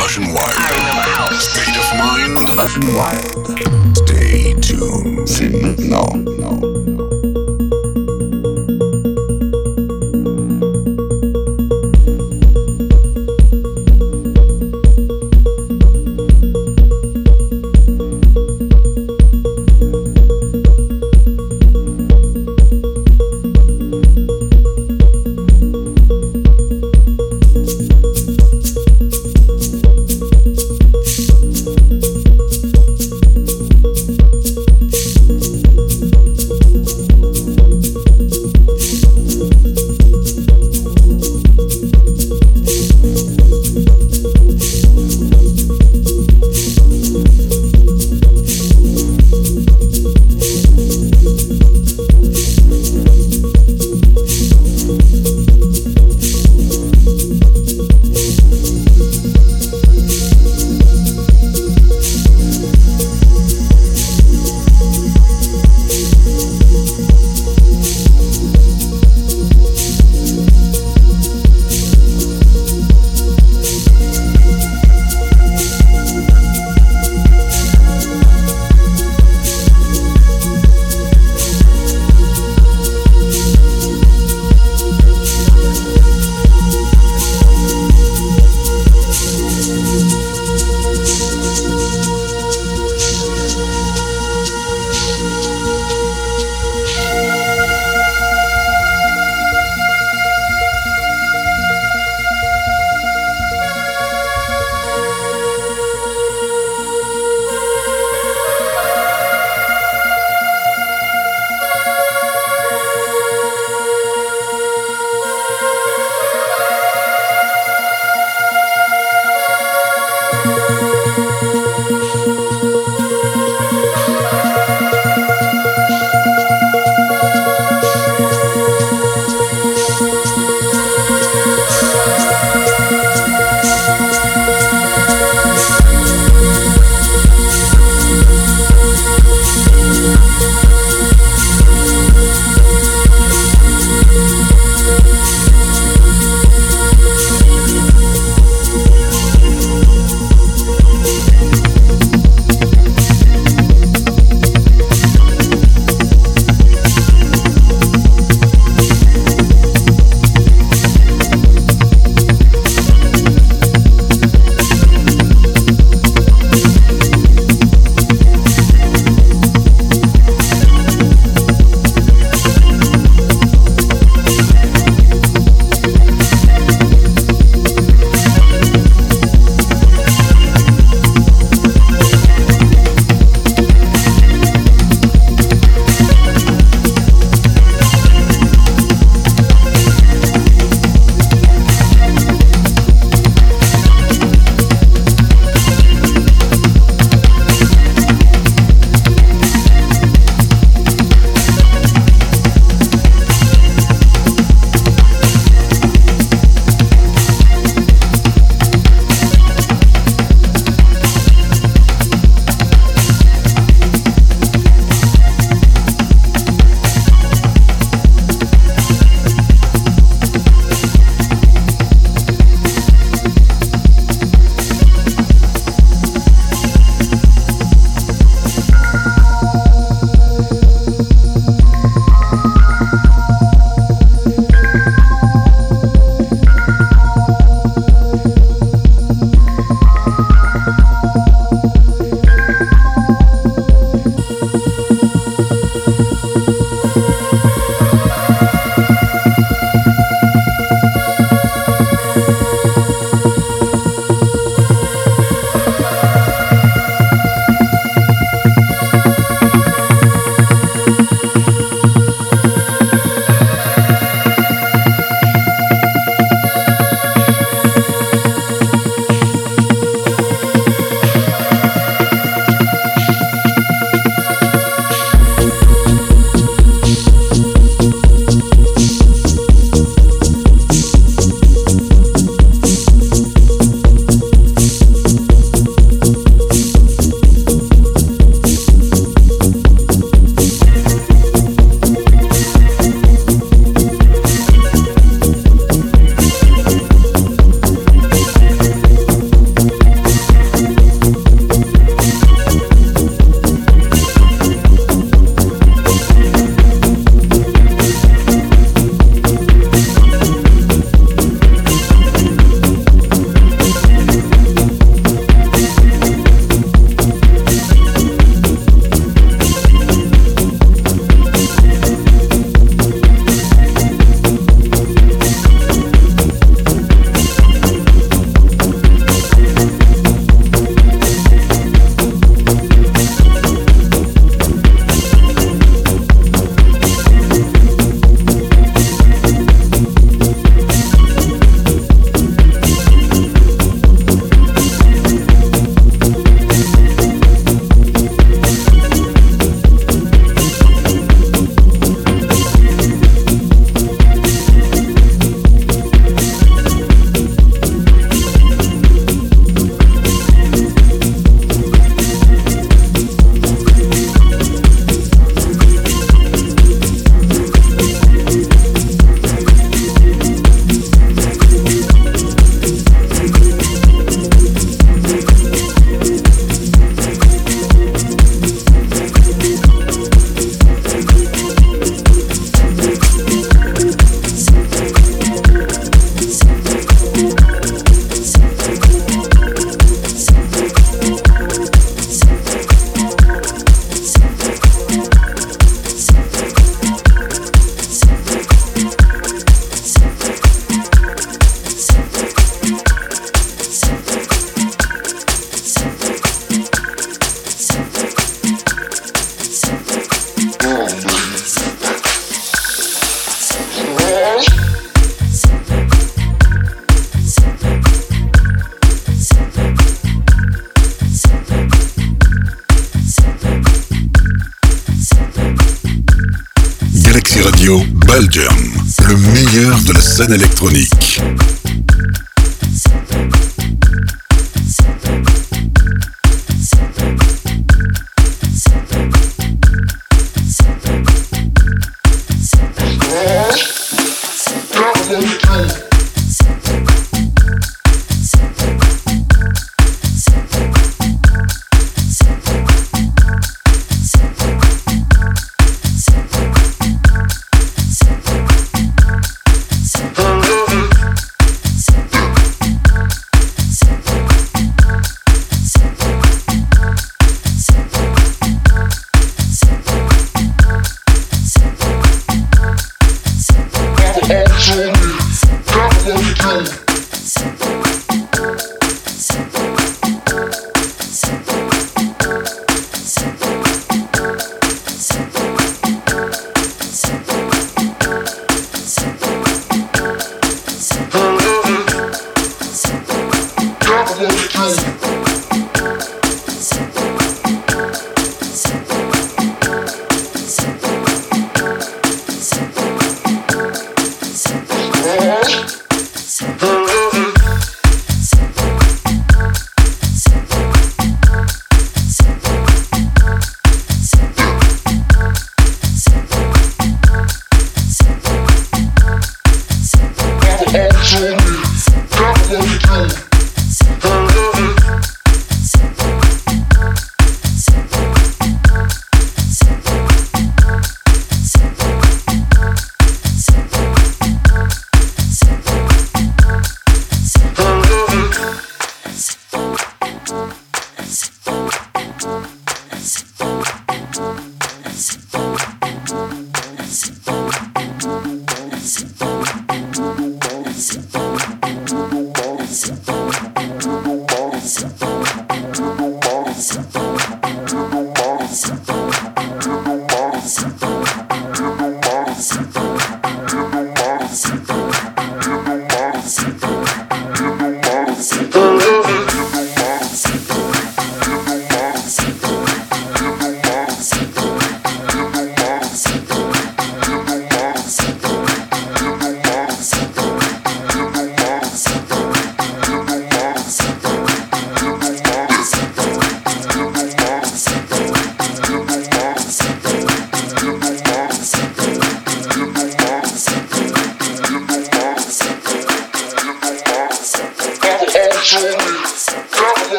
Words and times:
Motion 0.00 0.32
Wild. 0.32 1.34
State 1.34 1.76
of 1.76 1.98
Mind. 1.98 2.56
Motion 2.56 2.82
wild. 2.96 3.94
Stay 3.94 4.54
tuned. 4.54 5.28
C'est 5.28 5.50
maintenant. 5.50 6.08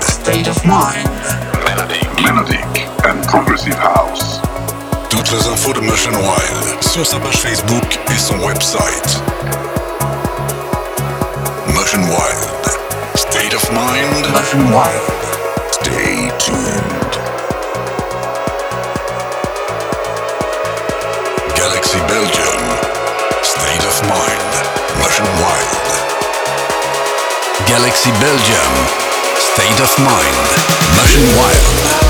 State 0.00 0.48
of 0.48 0.64
mind. 0.64 1.08
Melodic, 1.64 2.08
melodic 2.22 2.86
and 3.04 3.22
progressive 3.26 3.74
house. 3.74 4.40
Toutes 5.08 5.30
les 5.30 5.46
infos 5.48 5.72
de 5.72 5.80
Motion 5.80 6.12
Wild 6.12 6.82
sur 6.82 7.06
sa 7.06 7.18
page 7.18 7.38
Facebook 7.38 7.98
et 8.10 8.18
son 8.18 8.38
website. 8.40 9.22
Motion 11.74 12.02
Wild. 12.08 12.64
State 13.14 13.54
of 13.54 13.70
Mind. 13.72 14.26
Motion 14.32 14.72
wild. 14.72 15.12
Stay 15.70 16.30
tuned. 16.38 17.12
Galaxy 21.54 21.98
Belgium. 22.08 22.62
State 23.42 23.84
of 23.86 23.96
Mind. 24.08 24.52
Motion 24.98 25.26
Wild. 25.40 25.86
Galaxy 27.68 28.10
Belgium. 28.20 29.05
State 29.56 29.80
of 29.80 29.98
Mind. 30.00 30.36
Motion 30.94 31.24
Wild. 31.34 32.05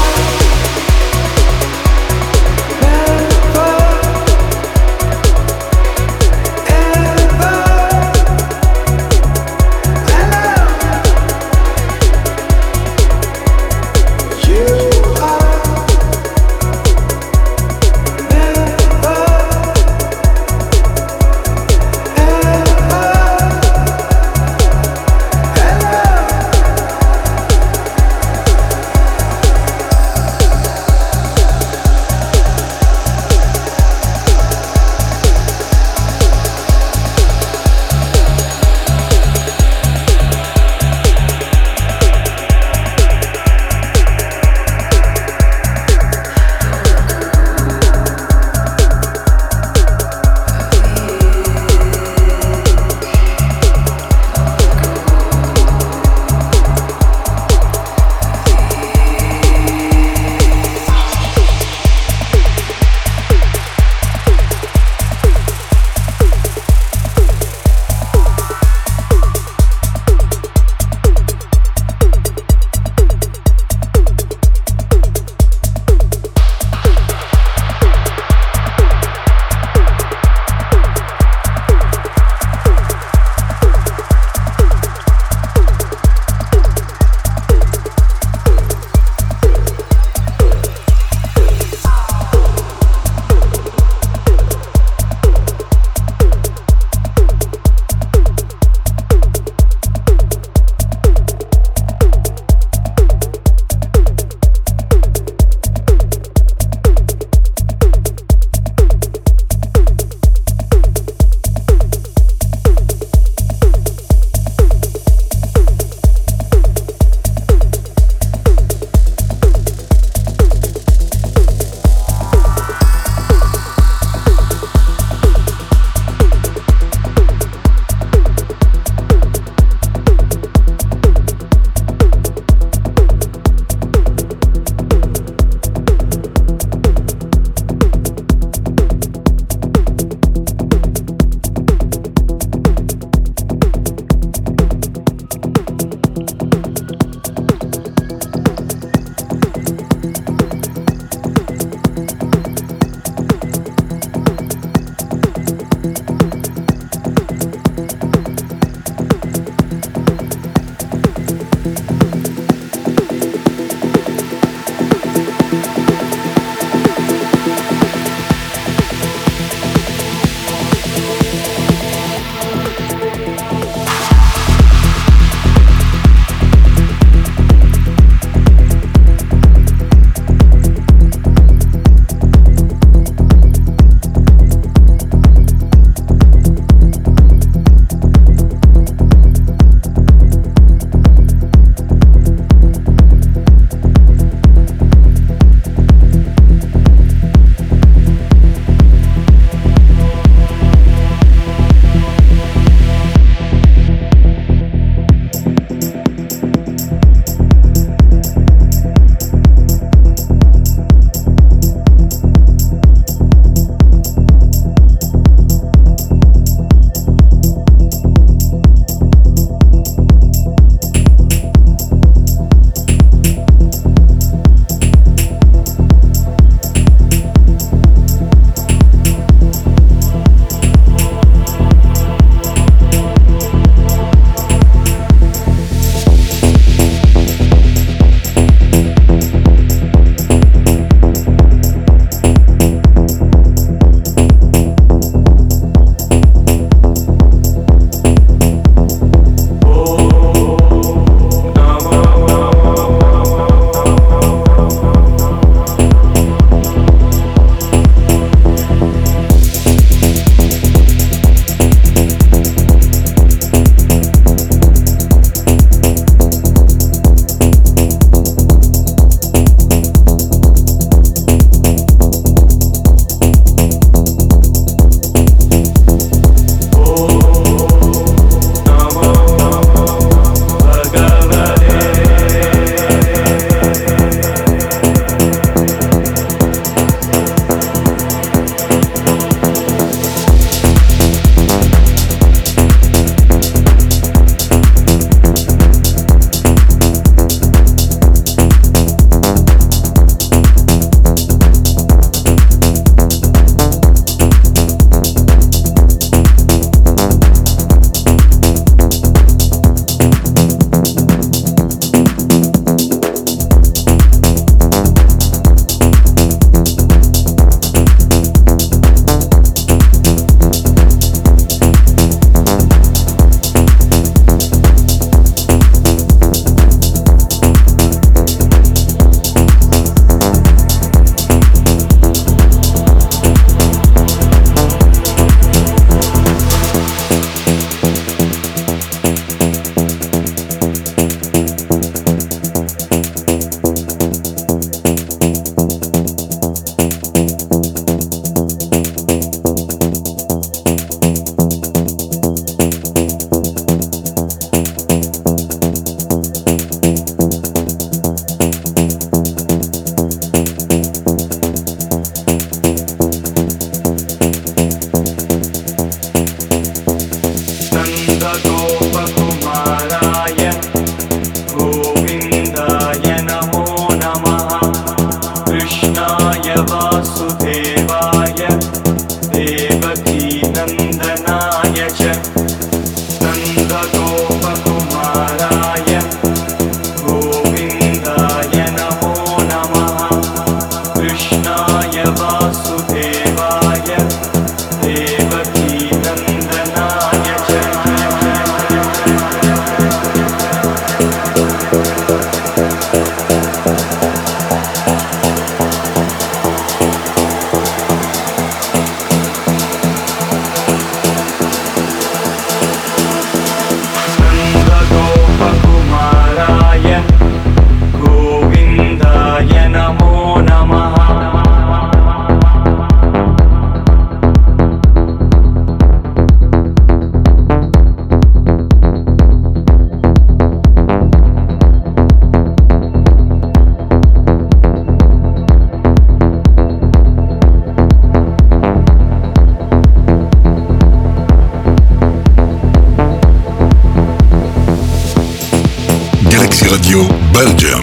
Belgium, 447.37 447.76